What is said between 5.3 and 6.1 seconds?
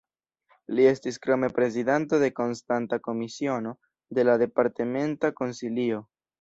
Konsilio.